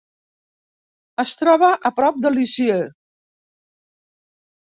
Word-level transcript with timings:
Es 1.23 1.33
troba 1.41 1.69
a 1.89 1.91
prop 1.99 2.17
de 2.23 2.31
Lisieux. 2.37 2.87